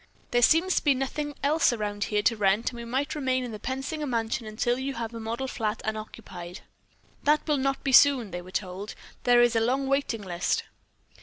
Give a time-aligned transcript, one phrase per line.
[0.31, 3.51] There seems to be nothing else around here to rent and we might remain in
[3.51, 6.61] the Pensinger mansion until you have a model flat unoccupied."
[7.21, 8.95] "That will not be soon," they were told, "as
[9.25, 10.63] there is a long waiting list."